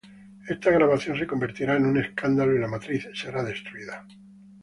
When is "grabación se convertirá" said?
0.71-1.75